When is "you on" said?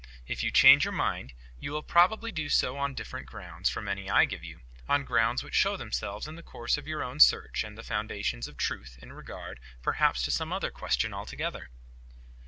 4.43-5.03